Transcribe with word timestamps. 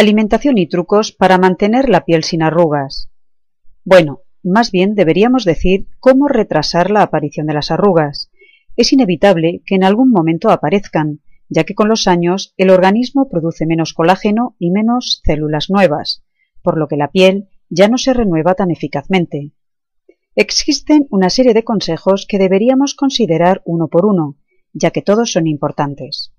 Alimentación 0.00 0.58
y 0.58 0.68
trucos 0.68 1.10
para 1.10 1.38
mantener 1.38 1.88
la 1.88 2.04
piel 2.04 2.22
sin 2.22 2.40
arrugas. 2.40 3.10
Bueno, 3.84 4.20
más 4.44 4.70
bien 4.70 4.94
deberíamos 4.94 5.44
decir 5.44 5.88
cómo 5.98 6.28
retrasar 6.28 6.92
la 6.92 7.02
aparición 7.02 7.48
de 7.48 7.54
las 7.54 7.72
arrugas. 7.72 8.30
Es 8.76 8.92
inevitable 8.92 9.60
que 9.66 9.74
en 9.74 9.82
algún 9.82 10.12
momento 10.12 10.50
aparezcan, 10.50 11.18
ya 11.48 11.64
que 11.64 11.74
con 11.74 11.88
los 11.88 12.06
años 12.06 12.54
el 12.58 12.70
organismo 12.70 13.28
produce 13.28 13.66
menos 13.66 13.92
colágeno 13.92 14.54
y 14.60 14.70
menos 14.70 15.20
células 15.24 15.68
nuevas, 15.68 16.22
por 16.62 16.78
lo 16.78 16.86
que 16.86 16.96
la 16.96 17.10
piel 17.10 17.48
ya 17.68 17.88
no 17.88 17.98
se 17.98 18.14
renueva 18.14 18.54
tan 18.54 18.70
eficazmente. 18.70 19.50
Existen 20.36 21.08
una 21.10 21.28
serie 21.28 21.54
de 21.54 21.64
consejos 21.64 22.24
que 22.28 22.38
deberíamos 22.38 22.94
considerar 22.94 23.62
uno 23.64 23.88
por 23.88 24.06
uno, 24.06 24.36
ya 24.72 24.92
que 24.92 25.02
todos 25.02 25.32
son 25.32 25.48
importantes. 25.48 26.32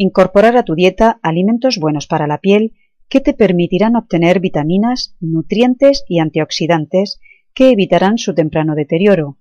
Incorporar 0.00 0.56
a 0.56 0.62
tu 0.62 0.76
dieta 0.76 1.18
alimentos 1.24 1.78
buenos 1.78 2.06
para 2.06 2.28
la 2.28 2.38
piel 2.38 2.72
que 3.08 3.20
te 3.20 3.34
permitirán 3.34 3.96
obtener 3.96 4.38
vitaminas, 4.38 5.16
nutrientes 5.18 6.04
y 6.06 6.20
antioxidantes 6.20 7.18
que 7.52 7.70
evitarán 7.70 8.16
su 8.16 8.32
temprano 8.32 8.76
deterioro, 8.76 9.38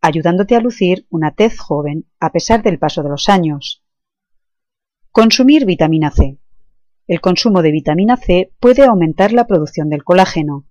ayudándote 0.00 0.56
a 0.56 0.60
lucir 0.60 1.06
una 1.10 1.30
tez 1.30 1.60
joven 1.60 2.06
a 2.18 2.32
pesar 2.32 2.64
del 2.64 2.80
paso 2.80 3.04
de 3.04 3.08
los 3.08 3.28
años. 3.28 3.84
Consumir 5.12 5.64
vitamina 5.64 6.10
C. 6.10 6.38
El 7.06 7.20
consumo 7.20 7.62
de 7.62 7.70
vitamina 7.70 8.16
C 8.16 8.50
puede 8.58 8.82
aumentar 8.84 9.32
la 9.32 9.46
producción 9.46 9.90
del 9.90 10.02
colágeno. 10.02 10.66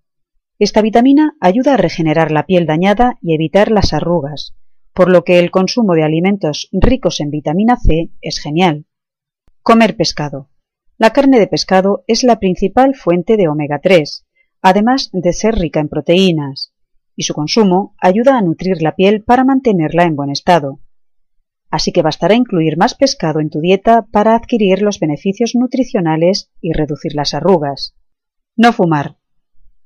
Esta 0.57 0.81
vitamina 0.81 1.37
ayuda 1.39 1.75
a 1.75 1.77
regenerar 1.77 2.33
la 2.33 2.45
piel 2.45 2.65
dañada 2.65 3.17
y 3.21 3.35
evitar 3.35 3.71
las 3.71 3.93
arrugas, 3.93 4.53
por 4.93 5.09
lo 5.09 5.23
que 5.23 5.39
el 5.39 5.49
consumo 5.49 5.93
de 5.93 6.03
alimentos 6.03 6.67
ricos 6.73 7.21
en 7.21 7.31
vitamina 7.31 7.77
C 7.77 8.11
es 8.19 8.39
genial. 8.39 8.85
Comer 9.69 9.95
pescado. 9.95 10.49
La 10.97 11.11
carne 11.11 11.37
de 11.37 11.45
pescado 11.45 12.03
es 12.07 12.23
la 12.23 12.39
principal 12.39 12.95
fuente 12.95 13.37
de 13.37 13.47
omega 13.47 13.77
3, 13.77 14.25
además 14.63 15.11
de 15.13 15.31
ser 15.31 15.59
rica 15.59 15.79
en 15.79 15.89
proteínas, 15.89 16.73
y 17.15 17.21
su 17.21 17.35
consumo 17.35 17.93
ayuda 18.01 18.35
a 18.35 18.41
nutrir 18.41 18.81
la 18.81 18.95
piel 18.95 19.23
para 19.23 19.43
mantenerla 19.43 20.05
en 20.05 20.15
buen 20.15 20.31
estado. 20.31 20.79
Así 21.69 21.91
que 21.91 22.01
bastará 22.01 22.33
incluir 22.33 22.77
más 22.79 22.95
pescado 22.95 23.41
en 23.41 23.51
tu 23.51 23.59
dieta 23.59 24.07
para 24.11 24.33
adquirir 24.33 24.81
los 24.81 24.99
beneficios 24.99 25.53
nutricionales 25.53 26.49
y 26.61 26.73
reducir 26.73 27.13
las 27.13 27.35
arrugas. 27.35 27.93
No 28.55 28.73
fumar. 28.73 29.17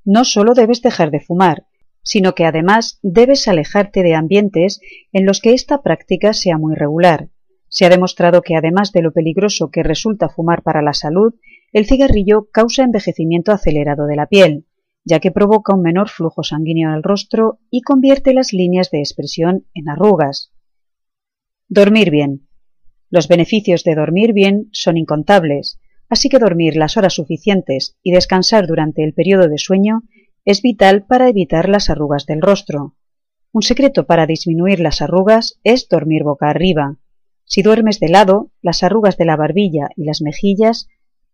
No 0.05 0.23
solo 0.23 0.53
debes 0.53 0.81
dejar 0.81 1.11
de 1.11 1.19
fumar, 1.19 1.65
sino 2.03 2.35
que 2.35 2.45
además 2.45 2.99
debes 3.01 3.49
alejarte 3.49 4.01
de 4.01 4.15
ambientes 4.15 4.79
en 5.11 5.25
los 5.25 5.41
que 5.41 5.53
esta 5.53 5.81
práctica 5.81 6.31
sea 6.31 6.57
muy 6.57 6.73
regular, 6.73 7.32
se 7.73 7.85
ha 7.85 7.89
demostrado 7.89 8.43
que 8.43 8.55
además 8.55 8.91
de 8.91 9.01
lo 9.01 9.11
peligroso 9.11 9.71
que 9.71 9.81
resulta 9.81 10.29
fumar 10.29 10.61
para 10.61 10.83
la 10.83 10.93
salud, 10.93 11.33
el 11.71 11.87
cigarrillo 11.87 12.47
causa 12.51 12.83
envejecimiento 12.83 13.51
acelerado 13.51 14.05
de 14.05 14.15
la 14.15 14.27
piel, 14.27 14.67
ya 15.03 15.19
que 15.19 15.31
provoca 15.31 15.73
un 15.73 15.81
menor 15.81 16.07
flujo 16.07 16.43
sanguíneo 16.43 16.91
al 16.91 17.01
rostro 17.01 17.57
y 17.71 17.81
convierte 17.81 18.35
las 18.35 18.53
líneas 18.53 18.91
de 18.91 18.99
expresión 18.99 19.65
en 19.73 19.89
arrugas. 19.89 20.53
Dormir 21.67 22.11
bien. 22.11 22.47
Los 23.09 23.27
beneficios 23.27 23.83
de 23.83 23.95
dormir 23.95 24.33
bien 24.33 24.69
son 24.71 24.95
incontables, 24.95 25.79
así 26.09 26.29
que 26.29 26.37
dormir 26.37 26.75
las 26.75 26.95
horas 26.95 27.13
suficientes 27.13 27.97
y 28.03 28.11
descansar 28.11 28.67
durante 28.67 29.03
el 29.03 29.15
periodo 29.15 29.49
de 29.49 29.57
sueño 29.57 30.03
es 30.45 30.61
vital 30.61 31.07
para 31.07 31.27
evitar 31.27 31.69
las 31.69 31.89
arrugas 31.89 32.27
del 32.27 32.39
rostro. 32.39 32.95
Un 33.51 33.63
secreto 33.63 34.05
para 34.05 34.27
disminuir 34.27 34.79
las 34.79 35.01
arrugas 35.01 35.59
es 35.63 35.89
dormir 35.89 36.21
boca 36.21 36.51
arriba. 36.51 36.99
Si 37.45 37.61
duermes 37.61 37.99
de 37.99 38.09
lado, 38.09 38.51
las 38.61 38.83
arrugas 38.83 39.17
de 39.17 39.25
la 39.25 39.35
barbilla 39.35 39.89
y 39.95 40.05
las 40.05 40.21
mejillas 40.21 40.87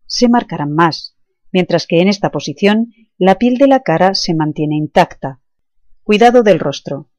se 0.05 0.27
marcarán 0.29 0.73
más, 0.73 1.15
mientras 1.51 1.87
que 1.87 2.01
en 2.01 2.07
esta 2.07 2.31
posición 2.31 2.93
la 3.17 3.35
piel 3.35 3.57
de 3.57 3.67
la 3.67 3.81
cara 3.81 4.13
se 4.13 4.33
mantiene 4.33 4.75
intacta. 4.75 5.39
Cuidado 6.03 6.43
del 6.43 6.59
rostro. 6.59 7.09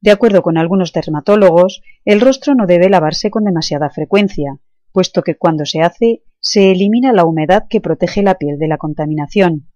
De 0.00 0.10
acuerdo 0.10 0.42
con 0.42 0.58
algunos 0.58 0.92
dermatólogos, 0.92 1.80
el 2.04 2.20
rostro 2.20 2.54
no 2.54 2.66
debe 2.66 2.90
lavarse 2.90 3.30
con 3.30 3.44
demasiada 3.44 3.88
frecuencia, 3.90 4.58
puesto 4.92 5.22
que 5.22 5.36
cuando 5.36 5.64
se 5.64 5.80
hace 5.80 6.22
se 6.40 6.70
elimina 6.70 7.12
la 7.12 7.24
humedad 7.24 7.64
que 7.70 7.80
protege 7.80 8.22
la 8.22 8.34
piel 8.34 8.58
de 8.58 8.68
la 8.68 8.76
contaminación, 8.76 9.70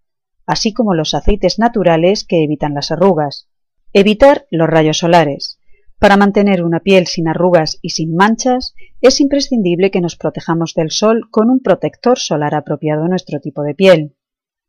así 0.45 0.73
como 0.73 0.95
los 0.95 1.15
aceites 1.15 1.59
naturales 1.59 2.25
que 2.25 2.45
evitan 2.45 2.75
las 2.75 2.91
arrugas. 2.91 3.49
Evitar 3.93 4.47
los 4.51 4.69
rayos 4.69 4.99
solares. 4.99 5.58
Para 5.99 6.17
mantener 6.17 6.63
una 6.63 6.79
piel 6.79 7.09
sin 7.09 7.27
arrugas 7.27 7.79
y 7.83 7.91
sin 7.91 8.15
manchas, 8.15 8.75
es 9.01 9.21
imprescindible 9.21 9.91
que 9.91 10.01
nos 10.01 10.17
protejamos 10.17 10.75
del 10.75 10.93
sol 10.93 11.29
con 11.31 11.51
un 11.51 11.59
protector 11.59 12.19
solar 12.21 12.55
apropiado 12.55 13.05
a 13.05 13.09
nuestro 13.09 13.41
tipo 13.41 13.63
de 13.63 13.75
piel. 13.75 14.15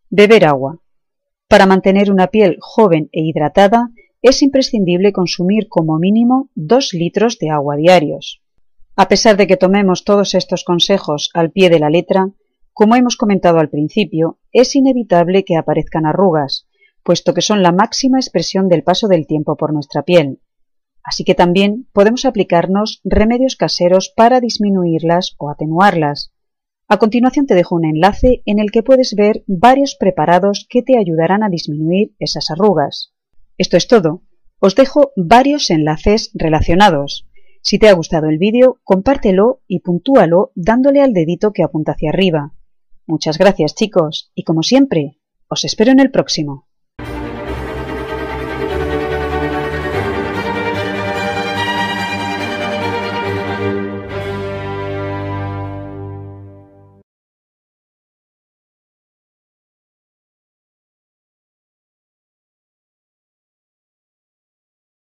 Beber 0.10 0.46
agua. 0.46 0.80
Para 1.48 1.68
mantener 1.68 2.12
una 2.12 2.28
piel 2.28 2.58
joven 2.60 3.10
e 3.12 3.22
hidratada, 3.22 3.92
es 4.24 4.42
imprescindible 4.42 5.14
consumir 5.14 5.68
como 5.70 6.00
mínimo 6.00 6.50
2 6.56 6.94
litros 6.94 7.38
de 7.38 7.52
agua 7.52 7.76
diarios. 7.76 8.42
A 8.96 9.08
pesar 9.08 9.38
de 9.38 9.46
que 9.46 9.56
tomemos 9.56 10.06
todos 10.06 10.34
estos 10.34 10.64
consejos 10.64 11.30
al 11.36 11.52
pie 11.52 11.70
de 11.70 11.80
la 11.80 11.92
letra, 11.92 12.32
como 12.74 12.96
hemos 12.96 13.18
comentado 13.18 13.60
al 13.60 13.70
principio, 13.70 14.40
es 14.52 14.76
inevitable 14.76 15.46
que 15.46 15.58
aparezcan 15.58 16.08
arrugas, 16.08 16.68
puesto 17.04 17.36
que 17.36 17.42
son 17.42 17.62
la 17.62 17.72
máxima 17.72 18.18
expresión 18.18 18.68
del 18.68 18.84
paso 18.84 19.08
del 19.08 19.28
tiempo 19.28 19.56
por 19.56 19.74
nuestra 19.74 20.02
piel. 20.02 20.40
Así 21.10 21.24
que 21.24 21.34
también 21.34 21.88
podemos 21.92 22.24
aplicarnos 22.24 23.02
remedios 23.04 23.56
caseros 23.56 24.14
para 24.16 24.40
disminuirlas 24.40 25.34
o 25.40 25.50
atenuarlas. 25.50 26.32
A 26.88 26.98
continuación 26.98 27.48
te 27.48 27.56
dejo 27.56 27.74
un 27.74 27.86
enlace 27.86 28.44
en 28.46 28.60
el 28.60 28.70
que 28.70 28.84
puedes 28.84 29.16
ver 29.16 29.44
varios 29.48 29.96
preparados 29.96 30.68
que 30.70 30.84
te 30.84 31.00
ayudarán 31.00 31.42
a 31.42 31.50
disminuir 31.50 32.14
esas 32.20 32.52
arrugas. 32.52 33.16
Esto 33.58 33.76
es 33.76 33.88
todo. 33.88 34.22
Os 34.60 34.76
dejo 34.76 35.12
varios 35.16 35.72
enlaces 35.72 36.30
relacionados. 36.36 37.28
Si 37.64 37.80
te 37.80 37.90
ha 37.90 37.94
gustado 37.94 38.30
el 38.30 38.38
vídeo, 38.38 38.80
compártelo 38.84 39.64
y 39.68 39.80
puntúalo 39.80 40.52
dándole 40.54 41.02
al 41.02 41.14
dedito 41.14 41.54
que 41.54 41.64
apunta 41.64 41.94
hacia 41.94 42.12
arriba. 42.12 42.54
Muchas 43.08 43.40
gracias 43.40 43.74
chicos 43.74 44.32
y 44.36 44.44
como 44.44 44.62
siempre, 44.62 45.18
os 45.48 45.66
espero 45.66 45.92
en 45.92 46.02
el 46.02 46.12
próximo. 46.12 46.69